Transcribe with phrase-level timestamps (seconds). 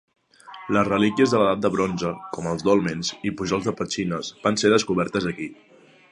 [0.75, 4.73] Les relíquies de l'Edat de Bronze, com els dòlmens i pujols de petxines, van ser
[4.75, 5.51] descobertes aquí.